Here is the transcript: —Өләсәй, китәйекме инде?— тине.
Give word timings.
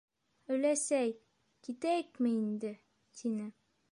—Өләсәй, 0.55 1.11
китәйекме 1.69 2.33
инде?— 2.39 2.75
тине. 3.21 3.49